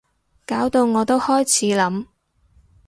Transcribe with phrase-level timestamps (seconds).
[0.47, 2.05] 搞到我都開始諗